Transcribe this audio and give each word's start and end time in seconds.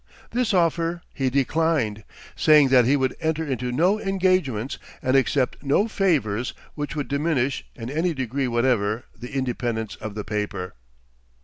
This 0.31 0.51
offer 0.51 1.03
he 1.13 1.29
declined, 1.29 2.03
saying 2.35 2.69
that 2.69 2.85
he 2.85 2.95
would 2.95 3.15
enter 3.19 3.45
into 3.45 3.71
no 3.71 3.99
engagements 3.99 4.79
and 4.99 5.15
accept 5.15 5.61
no 5.61 5.87
favors 5.87 6.55
which 6.73 6.95
would 6.95 7.07
diminish, 7.07 7.63
in 7.75 7.87
any 7.91 8.15
degree 8.15 8.47
whatever, 8.47 9.03
the 9.15 9.31
independence 9.35 9.95
of 9.97 10.15
the 10.15 10.23
paper. 10.23 10.73